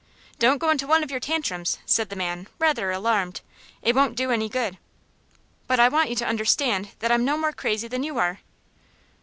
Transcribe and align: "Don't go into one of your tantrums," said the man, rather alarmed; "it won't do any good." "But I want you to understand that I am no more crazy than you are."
"Don't 0.39 0.57
go 0.57 0.71
into 0.71 0.87
one 0.87 1.03
of 1.03 1.11
your 1.11 1.19
tantrums," 1.19 1.77
said 1.85 2.09
the 2.09 2.15
man, 2.15 2.47
rather 2.57 2.89
alarmed; 2.89 3.41
"it 3.83 3.93
won't 3.95 4.15
do 4.17 4.31
any 4.31 4.49
good." 4.49 4.79
"But 5.67 5.79
I 5.79 5.89
want 5.89 6.09
you 6.09 6.15
to 6.15 6.27
understand 6.27 6.89
that 7.01 7.11
I 7.11 7.13
am 7.13 7.23
no 7.23 7.37
more 7.37 7.53
crazy 7.53 7.87
than 7.87 8.01
you 8.01 8.17
are." 8.17 8.39